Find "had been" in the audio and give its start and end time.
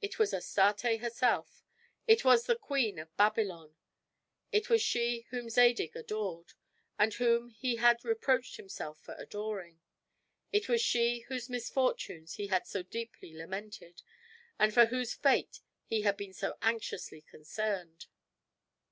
16.02-16.32